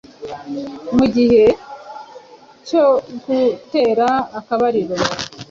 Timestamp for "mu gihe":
0.95-1.43